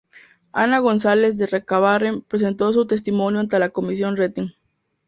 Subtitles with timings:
[0.51, 4.55] Ana González de Recabarren presentó su testimonio ante la Comisión Rettig.